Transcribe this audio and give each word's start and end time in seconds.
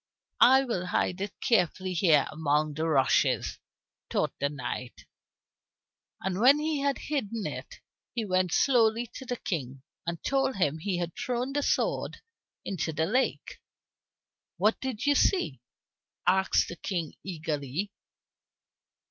"I 0.39 0.63
will 0.63 0.87
hide 0.87 1.21
it 1.21 1.39
carefully 1.41 1.93
here 1.93 2.25
among 2.31 2.73
the 2.73 2.87
rushes," 2.87 3.59
thought 4.09 4.33
the 4.39 4.49
knight. 4.49 5.05
And 6.21 6.39
when 6.39 6.57
he 6.57 6.79
had 6.79 6.97
hidden 6.97 7.45
it, 7.45 7.81
he 8.15 8.25
went 8.25 8.51
slowly 8.51 9.05
to 9.13 9.27
the 9.27 9.35
King 9.37 9.83
and 10.07 10.17
told 10.23 10.55
him 10.55 10.79
he 10.79 10.97
had 10.97 11.15
thrown 11.15 11.53
the 11.53 11.61
sword 11.61 12.17
into 12.65 12.91
the 12.91 13.05
lake. 13.05 13.59
"What 14.57 14.81
did 14.81 15.05
you 15.05 15.13
see?" 15.13 15.61
asked 16.25 16.67
the 16.69 16.77
King 16.77 17.13
eagerly. 17.23 17.91